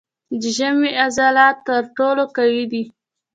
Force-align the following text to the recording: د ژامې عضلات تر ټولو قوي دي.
د 0.41 0.43
ژامې 0.57 0.91
عضلات 1.03 1.57
تر 1.67 1.83
ټولو 1.95 2.23
قوي 2.37 2.65
دي. 2.71 2.83